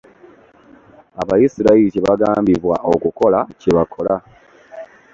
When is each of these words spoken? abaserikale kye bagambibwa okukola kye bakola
abaserikale 1.21 1.81
kye 1.93 2.01
bagambibwa 2.07 2.75
okukola 2.93 3.39
kye 3.59 3.71
bakola 3.77 4.15